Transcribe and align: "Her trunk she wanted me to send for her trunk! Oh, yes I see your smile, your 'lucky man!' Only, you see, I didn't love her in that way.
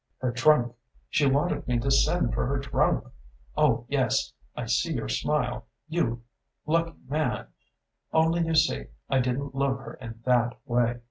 "Her 0.17 0.31
trunk 0.31 0.73
she 1.11 1.27
wanted 1.29 1.67
me 1.67 1.77
to 1.77 1.91
send 1.91 2.33
for 2.33 2.47
her 2.47 2.57
trunk! 2.57 3.03
Oh, 3.55 3.85
yes 3.87 4.33
I 4.55 4.65
see 4.65 4.93
your 4.95 5.07
smile, 5.07 5.67
your 5.89 6.17
'lucky 6.65 6.95
man!' 7.07 7.45
Only, 8.11 8.43
you 8.47 8.55
see, 8.55 8.85
I 9.11 9.19
didn't 9.19 9.53
love 9.53 9.77
her 9.77 9.99
in 10.01 10.19
that 10.25 10.57
way. 10.65 10.95